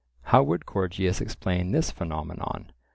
[0.23, 2.71] How would Gorgias explain this phenomenon?